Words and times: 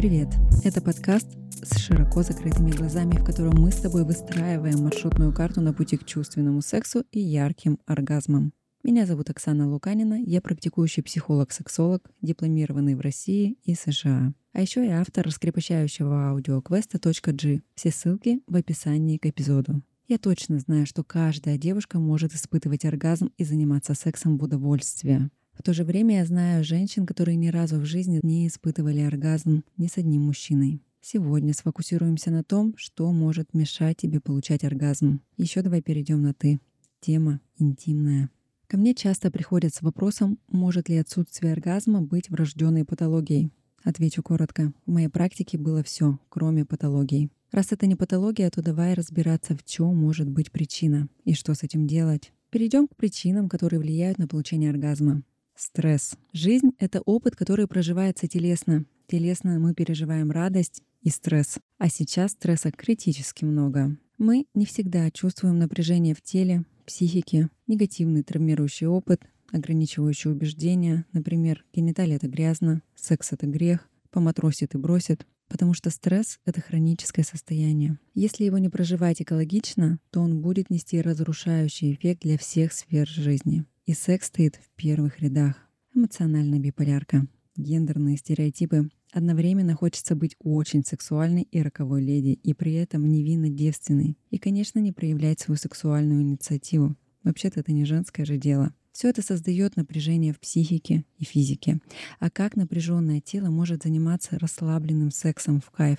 Привет! 0.00 0.28
Это 0.64 0.80
подкаст 0.80 1.26
с 1.62 1.78
широко 1.78 2.22
закрытыми 2.22 2.70
глазами, 2.70 3.18
в 3.18 3.22
котором 3.22 3.60
мы 3.60 3.70
с 3.70 3.82
тобой 3.82 4.06
выстраиваем 4.06 4.82
маршрутную 4.82 5.30
карту 5.30 5.60
на 5.60 5.74
пути 5.74 5.98
к 5.98 6.06
чувственному 6.06 6.62
сексу 6.62 7.04
и 7.12 7.20
ярким 7.20 7.78
оргазмам. 7.84 8.54
Меня 8.82 9.04
зовут 9.04 9.28
Оксана 9.28 9.70
Луканина, 9.70 10.14
я 10.14 10.40
практикующий 10.40 11.02
психолог-сексолог, 11.02 12.10
дипломированный 12.22 12.94
в 12.94 13.02
России 13.02 13.58
и 13.64 13.74
США. 13.74 14.32
А 14.54 14.62
еще 14.62 14.86
я 14.86 15.02
автор 15.02 15.26
раскрепощающего 15.26 16.30
аудиоквеста 16.30 16.98
.g. 16.98 17.60
Все 17.74 17.90
ссылки 17.90 18.40
в 18.46 18.56
описании 18.56 19.18
к 19.18 19.26
эпизоду. 19.26 19.82
Я 20.08 20.16
точно 20.16 20.60
знаю, 20.60 20.86
что 20.86 21.04
каждая 21.04 21.58
девушка 21.58 21.98
может 21.98 22.32
испытывать 22.32 22.86
оргазм 22.86 23.32
и 23.36 23.44
заниматься 23.44 23.92
сексом 23.92 24.38
в 24.38 24.44
удовольствие. 24.44 25.30
В 25.60 25.62
то 25.62 25.74
же 25.74 25.84
время 25.84 26.20
я 26.20 26.24
знаю 26.24 26.64
женщин, 26.64 27.04
которые 27.04 27.36
ни 27.36 27.48
разу 27.48 27.78
в 27.78 27.84
жизни 27.84 28.18
не 28.22 28.48
испытывали 28.48 29.00
оргазм 29.00 29.62
ни 29.76 29.88
с 29.88 29.98
одним 29.98 30.22
мужчиной. 30.22 30.80
Сегодня 31.02 31.52
сфокусируемся 31.52 32.30
на 32.30 32.42
том, 32.42 32.72
что 32.78 33.12
может 33.12 33.52
мешать 33.52 33.98
тебе 33.98 34.20
получать 34.20 34.64
оргазм. 34.64 35.20
Еще 35.36 35.60
давай 35.60 35.82
перейдем 35.82 36.22
на 36.22 36.32
«ты». 36.32 36.60
Тема 37.00 37.42
интимная. 37.58 38.30
Ко 38.68 38.78
мне 38.78 38.94
часто 38.94 39.30
приходят 39.30 39.74
с 39.74 39.82
вопросом, 39.82 40.38
может 40.48 40.88
ли 40.88 40.96
отсутствие 40.96 41.52
оргазма 41.52 42.00
быть 42.00 42.30
врожденной 42.30 42.86
патологией. 42.86 43.52
Отвечу 43.84 44.22
коротко. 44.22 44.72
В 44.86 44.90
моей 44.90 45.08
практике 45.08 45.58
было 45.58 45.82
все, 45.82 46.18
кроме 46.30 46.64
патологии. 46.64 47.28
Раз 47.52 47.70
это 47.72 47.86
не 47.86 47.96
патология, 47.96 48.48
то 48.48 48.62
давай 48.62 48.94
разбираться, 48.94 49.54
в 49.54 49.62
чем 49.64 49.94
может 49.94 50.26
быть 50.26 50.52
причина 50.52 51.10
и 51.26 51.34
что 51.34 51.52
с 51.52 51.62
этим 51.62 51.86
делать. 51.86 52.32
Перейдем 52.48 52.88
к 52.88 52.96
причинам, 52.96 53.50
которые 53.50 53.78
влияют 53.78 54.16
на 54.16 54.26
получение 54.26 54.70
оргазма. 54.70 55.22
Стресс. 55.60 56.14
Жизнь— 56.32 56.70
это 56.78 57.02
опыт, 57.02 57.36
который 57.36 57.66
проживается 57.66 58.26
телесно. 58.26 58.86
Телесно 59.08 59.58
мы 59.58 59.74
переживаем 59.74 60.30
радость 60.30 60.82
и 61.02 61.10
стресс. 61.10 61.58
А 61.76 61.90
сейчас 61.90 62.32
стресса 62.32 62.70
критически 62.72 63.44
много. 63.44 63.94
Мы 64.16 64.46
не 64.54 64.64
всегда 64.64 65.10
чувствуем 65.10 65.58
напряжение 65.58 66.14
в 66.14 66.22
теле, 66.22 66.64
психике, 66.86 67.50
негативный 67.66 68.22
травмирующий 68.22 68.86
опыт, 68.86 69.20
ограничивающие 69.52 70.32
убеждения, 70.32 71.04
например, 71.12 71.62
гениталия— 71.74 72.16
это 72.16 72.28
грязно, 72.28 72.80
секс— 72.94 73.30
это 73.32 73.46
грех, 73.46 73.86
поматросит 74.10 74.74
и 74.74 74.78
бросит, 74.78 75.26
потому 75.46 75.74
что 75.74 75.90
стресс— 75.90 76.38
это 76.46 76.62
хроническое 76.62 77.22
состояние. 77.22 77.98
Если 78.14 78.44
его 78.44 78.56
не 78.56 78.70
проживать 78.70 79.20
экологично, 79.20 79.98
то 80.10 80.22
он 80.22 80.40
будет 80.40 80.70
нести 80.70 81.02
разрушающий 81.02 81.92
эффект 81.92 82.22
для 82.22 82.38
всех 82.38 82.72
сфер 82.72 83.06
жизни. 83.06 83.66
И 83.90 83.92
секс 83.92 84.28
стоит 84.28 84.54
в 84.54 84.70
первых 84.76 85.18
рядах. 85.18 85.56
Эмоциональная 85.92 86.60
биполярка, 86.60 87.26
гендерные 87.56 88.18
стереотипы. 88.18 88.88
Одновременно 89.10 89.74
хочется 89.74 90.14
быть 90.14 90.36
очень 90.38 90.84
сексуальной 90.84 91.42
и 91.42 91.60
роковой 91.60 92.00
леди, 92.00 92.38
и 92.40 92.54
при 92.54 92.74
этом 92.74 93.10
невинно 93.10 93.48
девственной. 93.48 94.16
И, 94.30 94.38
конечно, 94.38 94.78
не 94.78 94.92
проявлять 94.92 95.40
свою 95.40 95.58
сексуальную 95.58 96.22
инициативу. 96.22 96.94
Вообще-то 97.24 97.58
это 97.58 97.72
не 97.72 97.84
женское 97.84 98.24
же 98.24 98.36
дело. 98.36 98.72
Все 98.92 99.08
это 99.08 99.22
создает 99.22 99.74
напряжение 99.74 100.32
в 100.32 100.38
психике 100.38 101.04
и 101.16 101.24
физике. 101.24 101.80
А 102.20 102.30
как 102.30 102.54
напряженное 102.54 103.20
тело 103.20 103.50
может 103.50 103.82
заниматься 103.82 104.38
расслабленным 104.38 105.10
сексом 105.10 105.60
в 105.60 105.68
кайф? 105.72 105.98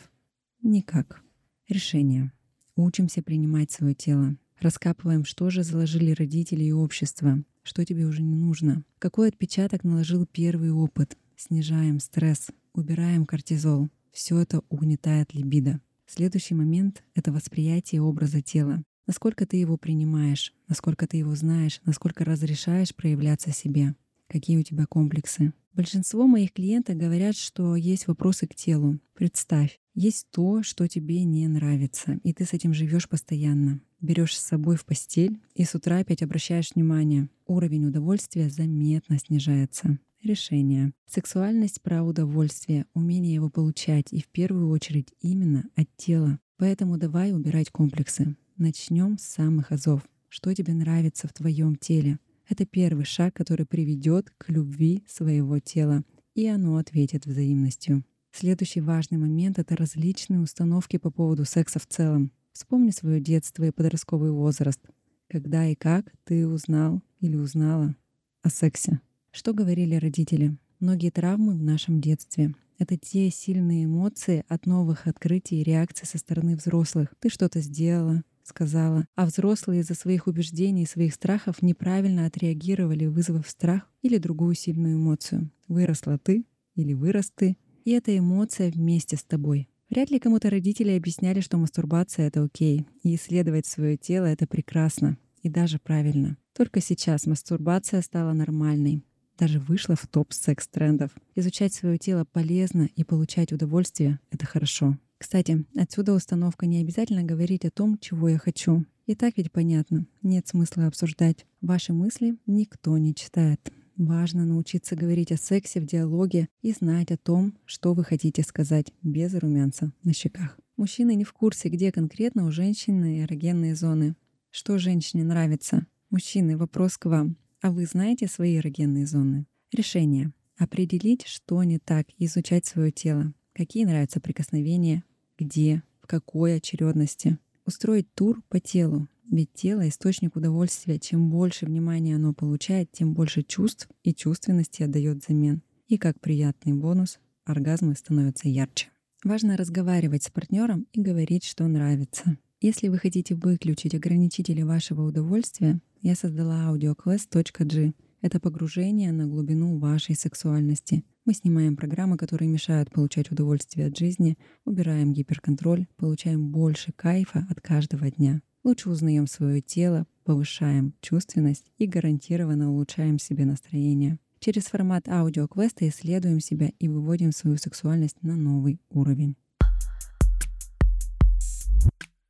Никак. 0.64 1.22
Решение. 1.68 2.32
Учимся 2.78 3.22
принимать 3.22 3.70
свое 3.70 3.94
тело. 3.96 4.38
Раскапываем, 4.62 5.26
что 5.26 5.50
же 5.50 5.64
заложили 5.64 6.12
родители 6.12 6.64
и 6.64 6.72
общество, 6.72 7.44
что 7.64 7.84
тебе 7.84 8.06
уже 8.06 8.22
не 8.22 8.36
нужно, 8.36 8.84
какой 9.00 9.30
отпечаток 9.30 9.84
наложил 9.84 10.28
первый 10.28 10.72
опыт. 10.72 11.18
Снижаем 11.36 12.00
стресс, 12.00 12.52
убираем 12.72 13.26
кортизол. 13.26 13.90
Все 14.12 14.38
это 14.38 14.62
угнетает 14.70 15.34
либидо. 15.34 15.82
Следующий 16.06 16.54
момент— 16.54 17.04
это 17.16 17.32
восприятие 17.32 18.04
образа 18.04 18.44
тела. 18.44 18.84
Насколько 19.08 19.48
ты 19.48 19.58
его 19.58 19.78
принимаешь, 19.78 20.54
насколько 20.68 21.08
ты 21.08 21.18
его 21.18 21.34
знаешь, 21.34 21.82
насколько 21.86 22.24
разрешаешь 22.24 22.94
проявляться 22.94 23.52
себе, 23.52 23.96
какие 24.28 24.60
у 24.60 24.64
тебя 24.64 24.86
комплексы. 24.86 25.54
Большинство 25.74 26.28
моих 26.28 26.54
клиентов 26.54 26.98
говорят, 26.98 27.36
что 27.36 27.76
есть 27.76 28.06
вопросы 28.06 28.46
к 28.46 28.54
телу. 28.54 29.00
Представь, 29.16 29.80
есть 29.96 30.28
то, 30.30 30.62
что 30.62 30.88
тебе 30.88 31.24
не 31.24 31.48
нравится, 31.48 32.20
и 32.24 32.32
ты 32.32 32.46
с 32.46 32.54
этим 32.54 32.76
живешь 32.76 33.10
постоянно. 33.10 33.82
Берешь 34.02 34.36
с 34.38 34.44
собой 34.44 34.78
в 34.78 34.86
постель 34.86 35.40
и 35.54 35.64
с 35.64 35.76
утра 35.76 36.00
опять 36.00 36.24
обращаешь 36.24 36.72
внимание. 36.74 37.30
Уровень 37.46 37.86
удовольствия 37.86 38.50
заметно 38.50 39.20
снижается. 39.20 40.00
Решение. 40.24 40.92
Сексуальность 41.08 41.82
про 41.82 42.04
удовольствие, 42.04 42.88
умение 42.96 43.34
его 43.34 43.50
получать 43.50 44.12
и 44.12 44.22
в 44.22 44.28
первую 44.28 44.70
очередь 44.70 45.10
именно 45.22 45.66
от 45.76 45.88
тела. 45.98 46.40
Поэтому 46.58 46.98
давай 46.98 47.32
убирать 47.32 47.70
комплексы. 47.70 48.36
Начнем 48.58 49.18
с 49.20 49.24
самых 49.24 49.72
азов. 49.72 50.02
Что 50.30 50.54
тебе 50.54 50.74
нравится 50.74 51.28
в 51.28 51.34
твоем 51.34 51.76
теле? 51.76 52.20
Это 52.50 52.66
первый 52.66 53.06
шаг, 53.06 53.36
который 53.36 53.66
приведет 53.66 54.32
к 54.38 54.50
любви 54.50 55.04
своего 55.08 55.60
тела, 55.60 56.04
и 56.34 56.48
оно 56.48 56.78
ответит 56.78 57.26
взаимностью. 57.26 58.04
Следующий 58.32 58.82
важный 58.82 59.18
момент— 59.18 59.60
это 59.60 59.76
различные 59.76 60.40
установки 60.40 60.98
по 60.98 61.12
поводу 61.12 61.46
секса 61.46 61.80
в 61.80 61.86
целом. 61.86 62.32
Вспомни 62.62 62.92
свое 62.92 63.20
детство 63.20 63.64
и 63.64 63.72
подростковый 63.72 64.30
возраст. 64.30 64.80
Когда 65.28 65.66
и 65.66 65.74
как 65.74 66.14
ты 66.26 66.48
узнал 66.48 67.02
или 67.20 67.36
узнала 67.36 67.96
о 68.44 68.52
сексе? 68.52 69.02
Что 69.32 69.52
говорили 69.56 69.96
родители? 69.96 70.56
Многие 70.80 71.10
травмы 71.10 71.58
в 71.58 71.64
нашем 71.64 72.00
детстве. 72.00 72.54
Это 72.78 72.98
те 72.98 73.32
сильные 73.32 73.86
эмоции 73.86 74.46
от 74.48 74.68
новых 74.68 75.08
открытий 75.08 75.62
и 75.62 75.64
реакций 75.64 76.06
со 76.06 76.20
стороны 76.20 76.56
взрослых. 76.56 77.16
Ты 77.20 77.30
что-то 77.30 77.62
сделала, 77.62 78.22
сказала, 78.44 79.08
а 79.16 79.26
взрослые 79.26 79.82
из-за 79.82 79.96
своих 79.96 80.28
убеждений 80.28 80.84
и 80.84 80.88
своих 80.88 81.16
страхов 81.16 81.64
неправильно 81.64 82.28
отреагировали, 82.28 83.08
вызвав 83.08 83.50
страх 83.50 83.90
или 84.04 84.20
другую 84.20 84.54
сильную 84.54 84.98
эмоцию. 84.98 85.50
Выросла 85.68 86.20
ты 86.20 86.46
или 86.76 86.94
вырос 86.94 87.32
ты, 87.34 87.58
и 87.86 87.92
эта 87.92 88.16
эмоция 88.16 88.70
вместе 88.70 89.18
с 89.18 89.24
тобой. 89.24 89.68
Вряд 89.92 90.10
ли 90.10 90.20
кому-то 90.20 90.50
родители 90.50 90.92
объясняли, 90.92 91.42
что 91.42 91.58
мастурбация— 91.58 92.28
это 92.30 92.42
окей, 92.42 92.88
и 93.04 93.14
исследовать 93.14 93.66
свое 93.66 93.98
тело— 93.98 94.26
это 94.28 94.48
прекрасно 94.48 95.18
и 95.44 95.50
даже 95.50 95.80
правильно. 95.80 96.38
Только 96.54 96.80
сейчас 96.80 97.26
мастурбация 97.26 98.02
стала 98.02 98.32
нормальной, 98.32 99.04
даже 99.38 99.60
вышла 99.60 99.98
в 99.98 100.08
топ 100.08 100.32
секс-трендов. 100.32 101.12
Изучать 101.36 101.74
свое 101.74 101.98
тело 101.98 102.24
полезно 102.24 102.88
и 102.96 103.04
получать 103.04 103.52
удовольствие— 103.52 104.22
это 104.32 104.46
хорошо. 104.46 104.98
Кстати, 105.18 105.66
отсюда 105.76 106.14
установка 106.14 106.68
не 106.68 106.80
обязательно 106.80 107.24
говорить 107.24 107.66
о 107.66 107.70
том, 107.70 107.98
чего 108.00 108.30
я 108.30 108.38
хочу. 108.38 108.86
И 109.08 109.16
так 109.16 109.36
ведь 109.36 109.52
понятно, 109.52 110.06
нет 110.22 110.48
смысла 110.48 110.88
обсуждать. 110.88 111.46
Ваши 111.60 111.92
мысли 111.92 112.38
никто 112.46 112.98
не 112.98 113.14
читает. 113.14 113.60
Важно 114.02 114.46
научиться 114.46 114.96
говорить 114.96 115.32
о 115.32 115.38
сексе 115.38 115.80
в 115.80 115.86
диалоге 115.86 116.50
и 116.64 116.72
знать 116.72 117.12
о 117.12 117.18
том, 117.18 117.54
что 117.66 117.94
вы 117.94 118.04
хотите 118.04 118.42
сказать 118.42 118.92
без 119.04 119.36
румянца 119.36 119.94
на 120.04 120.12
щеках. 120.12 120.60
Мужчины 120.76 121.14
не 121.14 121.24
в 121.24 121.32
курсе, 121.34 121.70
где 121.70 121.92
конкретно 121.92 122.48
у 122.48 122.52
женщины 122.52 123.22
эрогенные 123.22 123.76
зоны. 123.76 124.16
Что 124.50 124.80
женщине 124.80 125.24
нравится? 125.24 125.86
Мужчины, 126.10 126.58
вопрос 126.58 126.98
к 126.98 127.06
вам. 127.06 127.38
А 127.62 127.70
вы 127.72 127.86
знаете 127.86 128.26
свои 128.26 128.58
эрогенные 128.58 129.06
зоны? 129.06 129.46
Решение. 129.72 130.34
Определить, 130.58 131.28
что 131.28 131.64
не 131.64 131.78
так, 131.78 132.08
изучать 132.18 132.66
свое 132.66 132.92
тело. 132.92 133.36
Какие 133.54 133.86
нравятся 133.86 134.20
прикосновения, 134.20 135.04
где, 135.38 135.84
в 136.02 136.08
какой 136.08 136.56
очередности. 136.56 137.38
Устроить 137.68 138.12
тур 138.16 138.42
по 138.50 138.60
телу, 138.60 139.08
ведь 139.32 139.54
тело— 139.54 139.88
источник 139.90 140.36
удовольствия. 140.36 141.00
Чем 141.00 141.30
больше 141.30 141.66
внимания 141.66 142.16
оно 142.16 142.34
получает, 142.34 142.92
тем 142.92 143.14
больше 143.14 143.44
чувств 143.44 143.88
и 144.04 144.14
чувственности 144.14 144.84
отдает 144.84 145.24
взамен. 145.24 145.62
И 145.88 145.98
как 145.98 146.20
приятный 146.20 146.74
бонус, 146.74 147.20
оргазмы 147.46 147.96
становятся 147.96 148.50
ярче. 148.50 148.90
Важно 149.24 149.56
разговаривать 149.56 150.24
с 150.24 150.30
партнером 150.30 150.86
и 150.92 151.02
говорить, 151.02 151.46
что 151.46 151.68
нравится. 151.68 152.38
Если 152.60 152.90
вы 152.90 152.98
хотите 152.98 153.34
выключить 153.36 153.96
ограничители 153.96 154.64
вашего 154.64 155.04
удовольствия, 155.04 155.80
я 156.02 156.16
создала 156.16 156.68
аудиоквест.g. 156.68 157.94
Это 158.22 158.40
погружение 158.40 159.12
на 159.12 159.28
глубину 159.28 159.80
вашей 159.80 160.16
сексуальности. 160.16 161.04
Мы 161.26 161.34
снимаем 161.34 161.76
программы, 161.76 162.18
которые 162.18 162.50
мешают 162.50 162.92
получать 162.92 163.32
удовольствие 163.32 163.88
от 163.88 163.98
жизни, 163.98 164.38
убираем 164.66 165.14
гиперконтроль, 165.14 165.88
получаем 165.96 166.52
больше 166.52 166.92
кайфа 166.92 167.48
от 167.50 167.62
каждого 167.62 168.12
дня. 168.12 168.42
Лучше 168.64 168.90
узнаем 168.90 169.28
свое 169.28 169.62
тело, 169.62 170.06
повышаем 170.24 170.94
чувственность 171.02 171.72
и 171.78 171.88
гарантированно 171.88 172.72
улучшаем 172.72 173.20
себе 173.20 173.46
настроение. 173.46 174.20
Через 174.40 174.66
формат 174.66 175.08
аудиоквеста 175.08 175.88
исследуем 175.88 176.40
себя 176.40 176.72
и 176.80 176.88
выводим 176.88 177.32
свою 177.32 177.58
сексуальность 177.58 178.22
на 178.22 178.36
новый 178.36 178.80
уровень. 178.90 179.36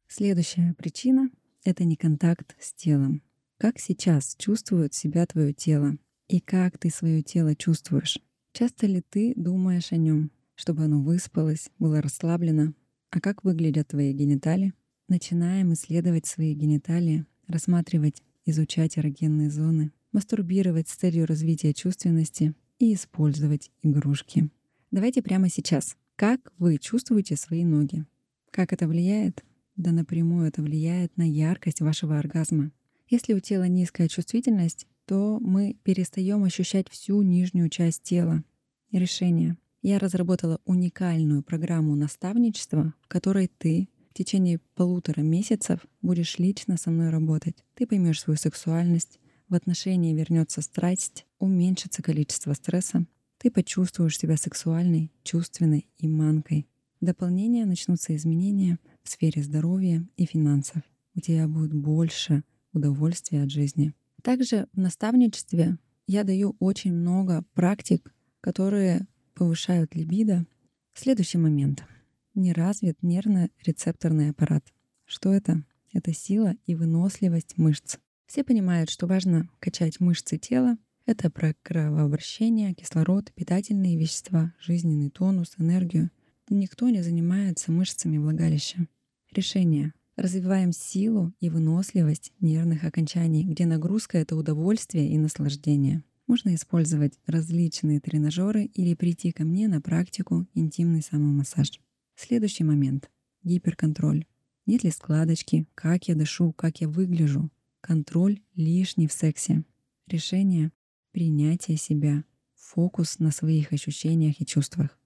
Следующая 0.07 0.73
причина— 0.77 1.29
это 1.63 1.83
не 1.83 1.95
контакт 1.95 2.55
с 2.59 2.73
телом. 2.73 3.21
Как 3.57 3.79
сейчас 3.79 4.35
чувствует 4.37 4.93
себя 4.93 5.25
твое 5.25 5.53
тело? 5.53 5.97
И 6.27 6.39
как 6.39 6.77
ты 6.77 6.89
свое 6.89 7.21
тело 7.21 7.55
чувствуешь? 7.55 8.19
Часто 8.53 8.87
ли 8.87 9.01
ты 9.01 9.33
думаешь 9.35 9.91
о 9.91 9.97
нем? 9.97 10.31
чтобы 10.61 10.83
оно 10.83 11.01
выспалось, 11.01 11.71
было 11.79 12.01
расслаблено. 12.01 12.73
А 13.09 13.19
как 13.19 13.43
выглядят 13.43 13.89
твои 13.89 14.13
гениталии? 14.13 14.73
Начинаем 15.11 15.73
исследовать 15.73 16.25
свои 16.25 16.53
гениталии, 16.53 17.25
рассматривать, 17.45 18.23
изучать 18.45 18.97
эрогенные 18.97 19.49
зоны, 19.49 19.91
мастурбировать 20.13 20.87
с 20.87 20.95
целью 20.95 21.25
развития 21.25 21.73
чувственности 21.73 22.53
и 22.79 22.93
использовать 22.93 23.71
игрушки. 23.83 24.49
Давайте 24.89 25.21
прямо 25.21 25.49
сейчас. 25.49 25.97
Как 26.15 26.53
вы 26.59 26.77
чувствуете 26.77 27.35
свои 27.35 27.65
ноги? 27.65 28.05
Как 28.51 28.71
это 28.71 28.87
влияет? 28.87 29.43
Да 29.75 29.91
напрямую 29.91 30.47
это 30.47 30.61
влияет 30.61 31.17
на 31.17 31.29
яркость 31.29 31.81
вашего 31.81 32.17
оргазма. 32.17 32.71
Если 33.09 33.33
у 33.33 33.41
тела 33.41 33.67
низкая 33.67 34.07
чувствительность, 34.07 34.87
то 35.03 35.41
мы 35.41 35.75
перестаем 35.83 36.45
ощущать 36.45 36.87
всю 36.87 37.21
нижнюю 37.21 37.67
часть 37.67 38.03
тела. 38.03 38.45
Решение. 38.93 39.57
Я 39.81 39.99
разработала 39.99 40.61
уникальную 40.63 41.43
программу 41.43 41.95
наставничества, 41.95 42.93
в 43.01 43.09
которой 43.09 43.51
ты 43.57 43.89
в 44.11 44.13
течение 44.13 44.59
полутора 44.75 45.21
месяцев 45.21 45.79
будешь 46.01 46.37
лично 46.37 46.77
со 46.77 46.91
мной 46.91 47.09
работать. 47.09 47.63
Ты 47.75 47.87
поймешь 47.87 48.21
свою 48.21 48.37
сексуальность, 48.37 49.19
в 49.47 49.55
отношении 49.55 50.13
вернется 50.13 50.61
страсть, 50.61 51.25
уменьшится 51.39 52.01
количество 52.01 52.53
стресса, 52.53 53.05
ты 53.37 53.49
почувствуешь 53.49 54.17
себя 54.17 54.37
сексуальной, 54.37 55.11
чувственной 55.23 55.89
и 55.97 56.07
манкой. 56.07 56.67
В 56.99 57.05
дополнение 57.05 57.65
начнутся 57.65 58.15
изменения 58.15 58.79
в 59.03 59.09
сфере 59.09 59.41
здоровья 59.41 60.07
и 60.15 60.25
финансов. 60.25 60.83
У 61.15 61.21
тебя 61.21 61.47
будет 61.47 61.73
больше 61.73 62.43
удовольствия 62.73 63.43
от 63.43 63.49
жизни. 63.49 63.93
Также 64.21 64.67
в 64.73 64.79
наставничестве 64.79 65.77
я 66.05 66.23
даю 66.23 66.55
очень 66.59 66.93
много 66.93 67.43
практик, 67.53 68.13
которые 68.41 69.07
повышают 69.33 69.95
либидо. 69.95 70.45
Следующий 70.93 71.37
момент. 71.37 71.83
Не 72.33 72.53
развит 72.53 72.97
нервно-рецепторный 73.01 74.29
аппарат. 74.29 74.63
Что 75.05 75.33
это? 75.33 75.65
Это 75.91 76.13
сила 76.13 76.55
и 76.65 76.75
выносливость 76.75 77.57
мышц. 77.57 77.97
Все 78.25 78.45
понимают, 78.45 78.89
что 78.89 79.05
важно 79.05 79.49
качать 79.59 79.99
мышцы 79.99 80.37
тела. 80.37 80.77
Это 81.05 81.29
про 81.29 81.53
кровообращение, 81.61 82.73
кислород, 82.73 83.33
питательные 83.33 83.97
вещества, 83.97 84.53
жизненный 84.61 85.09
тонус, 85.09 85.55
энергию. 85.57 86.09
Никто 86.49 86.89
не 86.89 87.01
занимается 87.01 87.73
мышцами 87.73 88.17
влагалища. 88.17 88.87
Решение. 89.33 89.93
Развиваем 90.15 90.71
силу 90.71 91.33
и 91.41 91.49
выносливость 91.49 92.31
нервных 92.39 92.85
окончаний, 92.85 93.43
где 93.43 93.65
нагрузка— 93.65 94.17
это 94.19 94.37
удовольствие 94.37 95.09
и 95.09 95.17
наслаждение. 95.17 96.03
Можно 96.27 96.55
использовать 96.55 97.19
различные 97.25 97.99
тренажеры 97.99 98.63
или 98.63 98.93
прийти 98.93 99.33
ко 99.33 99.43
мне 99.43 99.67
на 99.67 99.81
практику 99.81 100.47
интимный 100.53 101.01
самомассаж. 101.01 101.81
Следующий 102.15 102.63
момент. 102.63 103.09
Гиперконтроль. 103.43 104.25
Нет 104.65 104.83
ли 104.83 104.91
складочки, 104.91 105.67
как 105.75 106.07
я 106.07 106.15
дышу, 106.15 106.53
как 106.53 106.81
я 106.81 106.87
выгляжу. 106.87 107.49
Контроль 107.81 108.41
лишний 108.55 109.07
в 109.07 109.13
сексе. 109.13 109.63
Решение— 110.07 110.71
принятие 111.11 111.77
себя. 111.77 112.23
Фокус 112.55 113.19
на 113.19 113.31
своих 113.31 113.73
ощущениях 113.73 114.39
и 114.39 114.45
чувствах. 114.45 114.97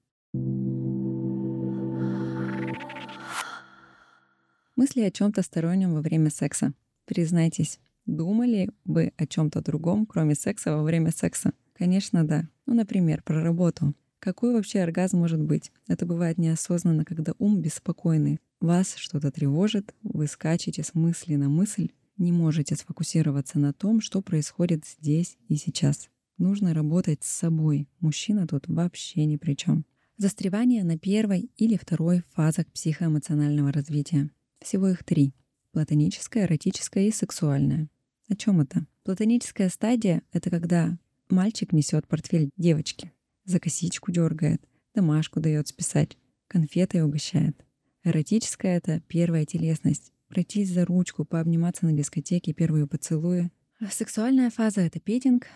Мысли 4.76 5.02
о 5.02 5.12
чем-то 5.12 5.42
стороннем 5.42 5.94
во 5.94 6.02
время 6.02 6.30
секса. 6.30 6.74
Признайтесь, 7.06 7.80
думали 8.06 8.70
вы 8.84 9.14
о 9.16 9.26
чем-то 9.26 9.62
другом, 9.62 10.06
кроме 10.06 10.36
секса 10.36 10.76
во 10.76 10.84
время 10.84 11.12
секса? 11.12 11.54
Конечно, 11.74 12.26
да. 12.28 12.50
Ну, 12.66 12.74
например, 12.74 13.24
про 13.24 13.42
работу. 13.42 13.94
Какой 14.26 14.54
вообще 14.54 14.80
оргазм 14.80 15.20
может 15.20 15.40
быть? 15.40 15.72
Это 15.88 16.08
бывает 16.08 16.40
неосознанно, 16.40 17.06
когда 17.06 17.34
ум 17.38 17.62
беспокойный. 17.62 18.40
Вас 18.60 18.96
что-то 18.96 19.30
тревожит, 19.32 19.94
вы 20.02 20.26
скачете 20.26 20.82
с 20.82 20.96
мысли 20.96 21.36
на 21.36 21.48
мысль, 21.48 21.90
не 22.18 22.32
можете 22.32 22.76
сфокусироваться 22.76 23.60
на 23.60 23.72
том, 23.72 24.02
что 24.02 24.24
происходит 24.24 24.84
здесь 24.84 25.38
и 25.48 25.58
сейчас. 25.58 26.10
Нужно 26.40 26.74
работать 26.74 27.24
с 27.24 27.28
собой. 27.28 27.88
Мужчина 28.00 28.48
тут 28.48 28.68
вообще 28.68 29.26
ни 29.26 29.38
при 29.38 29.54
чем. 29.54 29.86
Застревание 30.18 30.84
на 30.84 30.98
первой 30.98 31.52
или 31.58 31.78
второй 31.78 32.24
фазах 32.34 32.66
психоэмоционального 32.74 33.72
развития. 33.72 34.32
Всего 34.60 34.88
их 34.88 35.04
три. 35.04 35.36
Платоническая, 35.72 36.46
эротическая 36.46 37.04
и 37.04 37.12
сексуальная. 37.12 37.90
О 38.28 38.36
чем 38.36 38.62
это? 38.62 38.88
Платоническая 39.04 39.70
стадия— 39.70 40.24
это 40.32 40.50
когда 40.50 40.98
мальчик 41.30 41.74
несет 41.74 42.08
портфель 42.08 42.50
девочки, 42.58 43.12
за 43.46 43.60
косичку 43.60 44.12
дергает, 44.12 44.62
домашку 44.94 45.40
дает 45.40 45.68
списать, 45.68 46.18
конфетой 46.48 47.04
угощает. 47.04 47.56
Эротическая— 48.04 48.78
это 48.78 49.02
первая 49.08 49.46
телесность, 49.46 50.12
пройтись 50.28 50.72
за 50.72 50.86
ручку, 50.86 51.26
пообниматься 51.26 51.86
на 51.86 51.94
дискотеке, 51.94 52.54
первые 52.54 52.88
поцелуи. 52.88 53.52
А 53.80 53.88
сексуальная 53.88 54.50
фаза— 54.50 54.82
это 54.82 55.00
петинг, 55.00 55.48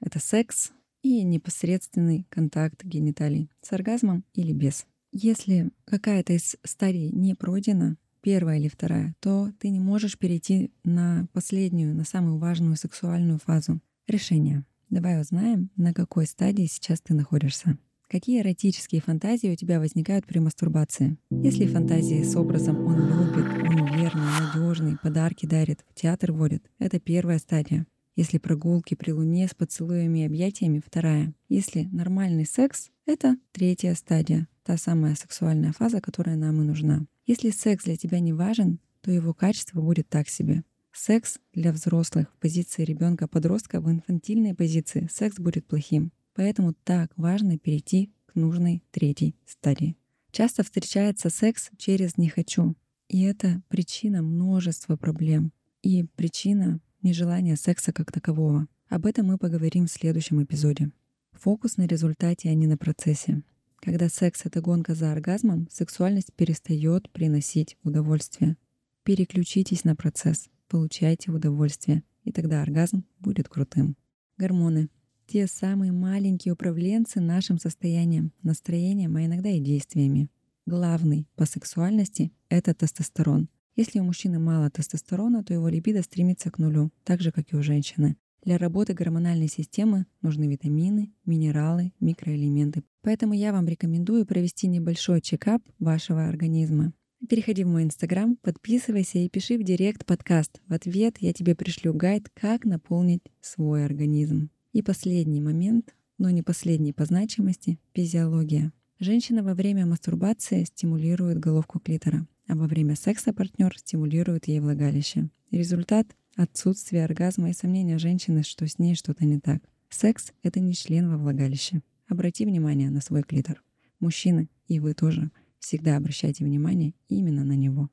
это 0.00 0.18
секс 0.18 0.72
и 1.02 1.22
непосредственный 1.22 2.26
контакт 2.30 2.84
гениталий 2.84 3.50
с 3.60 3.72
оргазмом 3.72 4.24
или 4.34 4.52
без. 4.52 4.86
Если 5.12 5.70
какая-то 5.84 6.32
из 6.32 6.56
стадий 6.64 7.10
не 7.10 7.34
пройдена, 7.34 7.96
первая 8.20 8.58
или 8.58 8.68
вторая, 8.68 9.14
то 9.20 9.52
ты 9.60 9.70
не 9.70 9.78
можешь 9.78 10.18
перейти 10.18 10.72
на 10.84 11.28
последнюю, 11.32 11.94
на 11.94 12.04
самую 12.04 12.38
важную 12.38 12.76
сексуальную 12.76 13.38
фазу. 13.38 13.80
Решение. 14.06 14.64
Давай 14.90 15.20
узнаем, 15.20 15.70
на 15.76 15.92
какой 15.92 16.26
стадии 16.26 16.66
сейчас 16.66 17.00
ты 17.00 17.14
находишься. 17.14 17.78
Какие 18.08 18.40
эротические 18.40 19.00
фантазии 19.00 19.48
у 19.48 19.56
тебя 19.56 19.80
возникают 19.80 20.26
при 20.26 20.38
мастурбации? 20.38 21.18
Если 21.30 21.66
фантазии 21.66 22.22
с 22.22 22.36
образом 22.36 22.86
«он 22.86 23.08
любит», 23.08 23.46
«он 23.68 23.86
верный», 23.98 24.22
«надежный», 24.40 24.96
«подарки 25.02 25.44
дарит», 25.44 25.84
«в 25.90 25.94
театр 25.94 26.30
водит»— 26.30 26.70
это 26.78 27.00
первая 27.00 27.38
стадия. 27.38 27.84
Если 28.14 28.38
прогулки 28.38 28.94
при 28.94 29.10
луне 29.10 29.48
с 29.48 29.54
поцелуями 29.54 30.20
и 30.20 30.26
объятиями— 30.26 30.80
вторая. 30.86 31.34
Если 31.48 31.88
нормальный 31.92 32.46
секс— 32.46 32.90
это 33.06 33.36
третья 33.50 33.92
стадия, 33.94 34.46
та 34.64 34.76
самая 34.76 35.16
сексуальная 35.16 35.72
фаза, 35.72 36.00
которая 36.00 36.36
нам 36.36 36.62
и 36.62 36.64
нужна. 36.64 37.06
Если 37.26 37.50
секс 37.50 37.84
для 37.84 37.96
тебя 37.96 38.20
не 38.20 38.32
важен, 38.32 38.78
то 39.00 39.10
его 39.10 39.34
качество 39.34 39.80
будет 39.80 40.08
так 40.08 40.28
себе. 40.28 40.62
Секс 40.98 41.38
для 41.52 41.72
взрослых 41.72 42.32
в 42.32 42.38
позиции 42.40 42.82
ребенка-подростка 42.82 43.82
в 43.82 43.90
инфантильной 43.90 44.54
позиции 44.54 45.08
секс 45.12 45.38
будет 45.38 45.66
плохим. 45.66 46.10
Поэтому 46.34 46.72
так 46.84 47.12
важно 47.16 47.58
перейти 47.58 48.10
к 48.24 48.34
нужной 48.34 48.82
третьей 48.90 49.36
стадии. 49.44 49.94
Часто 50.32 50.64
встречается 50.64 51.28
секс 51.28 51.70
через 51.76 52.16
«не 52.16 52.30
хочу». 52.30 52.74
И 53.08 53.22
это 53.22 53.62
причина 53.68 54.22
множества 54.22 54.96
проблем. 54.96 55.52
И 55.82 56.04
причина 56.16 56.80
нежелания 57.02 57.56
секса 57.56 57.92
как 57.92 58.10
такового. 58.10 58.66
Об 58.88 59.04
этом 59.04 59.26
мы 59.26 59.36
поговорим 59.36 59.86
в 59.86 59.92
следующем 59.92 60.42
эпизоде. 60.42 60.90
Фокус 61.32 61.76
на 61.76 61.86
результате, 61.86 62.48
а 62.48 62.54
не 62.54 62.66
на 62.66 62.78
процессе. 62.78 63.42
Когда 63.76 64.08
секс— 64.08 64.40
это 64.44 64.62
гонка 64.62 64.94
за 64.94 65.12
оргазмом, 65.12 65.68
сексуальность 65.70 66.32
перестает 66.32 67.10
приносить 67.10 67.76
удовольствие. 67.82 68.56
Переключитесь 69.04 69.84
на 69.84 69.94
процесс, 69.94 70.48
получайте 70.68 71.30
удовольствие, 71.30 72.02
и 72.24 72.32
тогда 72.32 72.62
оргазм 72.62 73.04
будет 73.20 73.48
крутым. 73.48 73.96
Гормоны— 74.36 74.88
те 75.26 75.46
самые 75.46 75.92
маленькие 75.92 76.54
управленцы 76.54 77.20
нашим 77.20 77.58
состоянием, 77.58 78.32
настроением, 78.42 79.16
а 79.16 79.24
иногда 79.24 79.48
и 79.50 79.60
действиями. 79.60 80.28
Главный 80.66 81.26
по 81.36 81.46
сексуальности— 81.46 82.32
это 82.48 82.74
тестостерон. 82.74 83.48
Если 83.76 84.00
у 84.00 84.04
мужчины 84.04 84.38
мало 84.38 84.70
тестостерона, 84.70 85.44
то 85.44 85.52
его 85.52 85.68
либидо 85.68 86.02
стремится 86.02 86.50
к 86.50 86.58
нулю, 86.58 86.90
так 87.04 87.20
же, 87.20 87.32
как 87.32 87.52
и 87.52 87.56
у 87.56 87.62
женщины. 87.62 88.16
Для 88.42 88.58
работы 88.58 88.94
гормональной 88.94 89.48
системы 89.48 90.06
нужны 90.22 90.46
витамины, 90.46 91.12
минералы, 91.24 91.92
микроэлементы. 91.98 92.84
Поэтому 93.02 93.34
я 93.34 93.52
вам 93.52 93.66
рекомендую 93.66 94.24
провести 94.24 94.68
небольшой 94.68 95.20
чекап 95.20 95.62
вашего 95.78 96.26
организма. 96.26 96.92
Переходи 97.28 97.64
в 97.64 97.68
мой 97.68 97.82
инстаграм, 97.82 98.36
подписывайся 98.36 99.18
и 99.18 99.28
пиши 99.28 99.58
в 99.58 99.64
директ 99.64 100.06
подкаст. 100.06 100.60
В 100.68 100.72
ответ 100.72 101.16
я 101.20 101.32
тебе 101.32 101.54
пришлю 101.54 101.92
гайд, 101.92 102.28
как 102.34 102.64
наполнить 102.64 103.22
свой 103.40 103.84
организм. 103.84 104.50
И 104.72 104.82
последний 104.82 105.40
момент, 105.40 105.94
но 106.18 106.30
не 106.30 106.42
последний 106.42 106.92
по 106.92 107.04
значимости— 107.04 107.78
физиология. 107.94 108.72
Женщина 109.00 109.42
во 109.42 109.54
время 109.54 109.86
мастурбации 109.86 110.64
стимулирует 110.64 111.38
головку 111.38 111.80
клитора, 111.80 112.26
а 112.46 112.54
во 112.54 112.66
время 112.66 112.94
секса 112.94 113.32
партнер 113.32 113.76
стимулирует 113.76 114.46
ей 114.46 114.60
влагалище. 114.60 115.28
Результат 115.50 116.06
Отсутствие 116.36 117.02
оргазма 117.02 117.48
и 117.48 117.54
сомнения 117.54 117.96
женщины, 117.96 118.42
что 118.42 118.68
с 118.68 118.78
ней 118.78 118.94
что-то 118.94 119.24
не 119.24 119.40
так. 119.40 119.62
Секс— 119.88 120.32
это 120.42 120.60
не 120.60 120.74
член 120.74 121.08
во 121.08 121.16
влагалище. 121.16 121.80
Обрати 122.08 122.44
внимание 122.44 122.90
на 122.90 123.00
свой 123.00 123.22
клитор. 123.22 123.62
Мужчины, 124.00 124.50
и 124.68 124.78
вы 124.78 124.92
тоже, 124.92 125.30
всегда 125.60 125.96
обращайте 125.96 126.44
внимание 126.44 126.94
именно 127.08 127.44
на 127.44 127.54
него. 127.56 127.90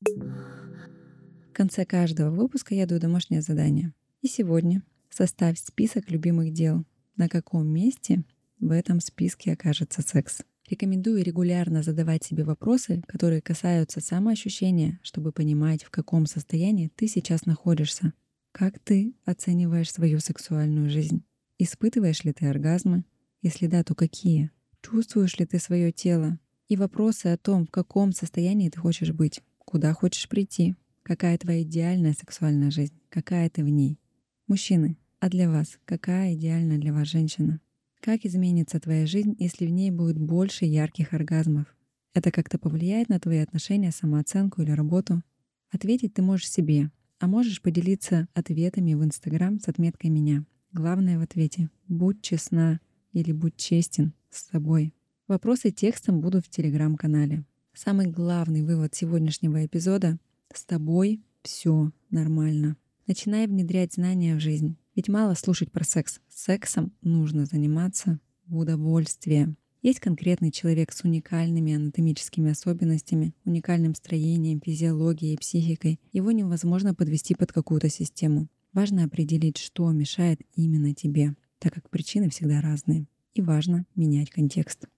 В 0.00 1.52
конце 1.52 1.84
каждого 1.84 2.30
выпуска 2.30 2.74
я 2.74 2.86
даю 2.86 3.00
домашнее 3.00 3.42
задание. 3.42 3.92
И 4.22 4.28
сегодня 4.28 4.82
составь 5.10 5.58
список 5.58 6.10
любимых 6.10 6.52
дел. 6.52 6.84
На 7.16 7.28
каком 7.28 7.66
месте 7.66 8.24
в 8.58 8.70
этом 8.70 9.00
списке 9.00 9.52
окажется 9.52 10.02
секс. 10.02 10.42
Рекомендую 10.68 11.24
регулярно 11.24 11.82
задавать 11.82 12.22
себе 12.22 12.44
вопросы, 12.44 13.02
которые 13.08 13.42
касаются 13.42 14.00
самоощущения, 14.00 15.00
чтобы 15.02 15.32
понимать, 15.32 15.82
в 15.82 15.90
каком 15.90 16.26
состоянии 16.26 16.92
ты 16.94 17.08
сейчас 17.08 17.44
находишься. 17.44 18.12
Как 18.52 18.78
ты 18.78 19.14
оцениваешь 19.24 19.92
свою 19.92 20.20
сексуальную 20.20 20.88
жизнь? 20.88 21.24
Испытываешь 21.58 22.24
ли 22.24 22.32
ты 22.32 22.46
оргазмы? 22.46 23.04
Если 23.42 23.66
да, 23.66 23.82
то 23.82 23.94
какие? 23.94 24.50
Чувствуешь 24.80 25.38
ли 25.38 25.46
ты 25.46 25.58
свое 25.58 25.92
тело? 25.92 26.38
И 26.70 26.76
вопросы 26.76 27.26
о 27.26 27.36
том, 27.36 27.66
в 27.66 27.70
каком 27.72 28.12
состоянии 28.12 28.68
ты 28.68 28.78
хочешь 28.78 29.10
быть, 29.10 29.42
куда 29.58 29.92
хочешь 29.92 30.28
прийти, 30.28 30.76
какая 31.02 31.36
твоя 31.36 31.62
идеальная 31.62 32.12
сексуальная 32.12 32.70
жизнь, 32.70 32.94
какая 33.08 33.50
ты 33.50 33.64
в 33.64 33.68
ней. 33.68 33.98
Мужчины, 34.46 34.96
а 35.18 35.28
для 35.28 35.50
вас, 35.50 35.80
какая 35.84 36.34
идеальная 36.34 36.78
для 36.78 36.92
вас 36.92 37.08
женщина? 37.08 37.60
Как 38.00 38.24
изменится 38.24 38.78
твоя 38.78 39.04
жизнь, 39.04 39.34
если 39.40 39.66
в 39.66 39.70
ней 39.70 39.90
будет 39.90 40.16
больше 40.16 40.64
ярких 40.64 41.12
оргазмов? 41.12 41.66
Это 42.14 42.30
как-то 42.30 42.56
повлияет 42.56 43.08
на 43.08 43.18
твои 43.18 43.38
отношения, 43.38 43.90
самооценку 43.90 44.62
или 44.62 44.70
работу? 44.70 45.24
Ответить 45.72 46.14
ты 46.14 46.22
можешь 46.22 46.48
себе, 46.48 46.92
а 47.18 47.26
можешь 47.26 47.62
поделиться 47.62 48.28
ответами 48.32 48.94
в 48.94 49.02
Инстаграм 49.02 49.58
с 49.58 49.66
отметкой 49.66 50.10
«Меня». 50.10 50.44
Главное 50.72 51.18
в 51.18 51.22
ответе— 51.22 51.68
будь 51.88 52.22
честна 52.22 52.78
или 53.12 53.32
будь 53.32 53.56
честен 53.56 54.14
с 54.30 54.48
собой. 54.50 54.94
Вопросы 55.30 55.70
текстом 55.70 56.20
будут 56.20 56.44
в 56.44 56.50
Телеграм-канале. 56.50 57.44
Самый 57.72 58.08
главный 58.08 58.62
вывод 58.62 58.96
сегодняшнего 58.96 59.64
эпизода— 59.64 60.18
с 60.52 60.64
тобой 60.64 61.20
все 61.44 61.92
нормально. 62.10 62.76
Начинай 63.06 63.46
внедрять 63.46 63.94
знания 63.94 64.34
в 64.34 64.40
жизнь. 64.40 64.76
Ведь 64.96 65.08
мало 65.08 65.34
слушать 65.34 65.70
про 65.70 65.84
секс. 65.84 66.18
Сексом 66.28 66.92
нужно 67.00 67.44
заниматься 67.44 68.18
в 68.48 68.58
удовольствие. 68.58 69.54
Есть 69.82 70.00
конкретный 70.00 70.50
человек 70.50 70.90
с 70.90 71.04
уникальными 71.04 71.74
анатомическими 71.74 72.50
особенностями, 72.50 73.32
уникальным 73.44 73.94
строением, 73.94 74.60
физиологией, 74.60 75.38
психикой. 75.38 76.00
Его 76.10 76.32
невозможно 76.32 76.92
подвести 76.92 77.36
под 77.36 77.52
какую-то 77.52 77.88
систему. 77.88 78.48
Важно 78.72 79.04
определить, 79.04 79.58
что 79.58 79.88
мешает 79.92 80.40
именно 80.56 80.92
тебе, 80.92 81.36
так 81.60 81.74
как 81.74 81.88
причины 81.88 82.30
всегда 82.30 82.60
разные. 82.60 83.06
И 83.34 83.40
важно 83.40 83.86
менять 83.94 84.30
контекст. 84.30 84.88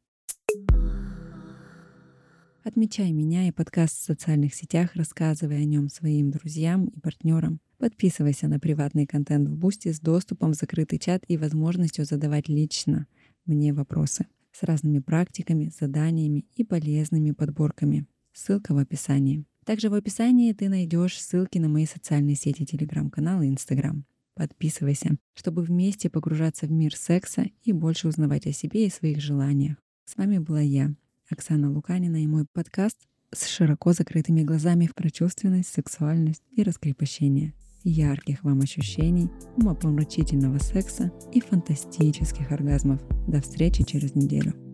Отмечай 2.65 3.11
меня 3.11 3.49
и 3.49 3.51
подкаст 3.51 3.99
в 3.99 4.05
социальных 4.05 4.55
сетях, 4.55 4.95
рассказывай 4.95 5.57
о 5.57 5.65
нем 5.65 5.89
своим 5.89 6.31
друзьям 6.31 6.85
и 6.87 7.01
партнерам. 7.01 7.59
Подписывайся 7.79 8.47
на 8.47 8.61
приватный 8.61 9.05
контент 9.05 9.49
в 9.49 9.57
Boosty 9.57 9.91
с 9.91 9.99
доступом 9.99 10.53
в 10.53 10.55
закрытый 10.55 11.01
чат 11.01 11.25
и 11.27 11.37
возможностью 11.37 12.05
задавать 12.05 12.49
лично 12.49 13.09
мне 13.47 13.73
вопросы 13.73 14.29
с 14.53 14.63
разными 14.63 15.01
практиками, 15.01 15.73
заданиями 15.77 16.45
и 16.55 16.63
полезными 16.63 17.33
подборками. 17.33 18.07
Ссылка 18.33 18.75
в 18.75 18.79
описании. 18.79 19.45
Также 19.65 19.91
в 19.91 19.95
описании 19.95 20.53
ты 20.53 20.69
найдешь 20.69 21.21
ссылки 21.21 21.59
на 21.59 21.69
мои 21.69 21.87
социальные 21.87 22.37
сети, 22.37 22.65
телеграм-канал 22.65 23.43
и 23.43 23.49
инстаграм. 23.49 24.05
Подписывайся, 24.35 25.17
чтобы 25.35 25.63
вместе 25.63 26.09
погружаться 26.09 26.67
в 26.67 26.71
мир 26.71 26.95
секса 26.95 27.47
и 27.65 27.73
больше 27.73 28.07
узнавать 28.07 28.47
о 28.47 28.53
себе 28.53 28.87
и 28.87 28.91
своих 28.91 29.21
желаниях. 29.21 29.79
С 30.05 30.17
вами 30.17 30.39
была 30.39 30.61
я, 30.61 30.95
Оксана 31.33 31.71
Луканина 31.71 32.23
и 32.23 32.27
мой 32.27 32.47
подкаст 32.53 32.99
с 33.33 33.47
широко 33.47 33.93
закрытыми 33.93 34.43
глазами 34.43 34.87
в 34.87 34.95
прочувственность, 34.95 35.73
сексуальность 35.73 36.43
и 36.53 36.63
раскрепощение 36.63 37.55
ярких 37.85 38.45
вам 38.45 38.61
ощущений, 38.61 39.29
умопомрачительного 39.57 40.59
секса 40.59 41.11
и 41.33 41.41
фантастических 41.41 42.53
оргазмов. 42.53 43.01
До 43.27 43.41
встречи 43.41 43.85
через 43.85 44.15
неделю. 44.15 44.72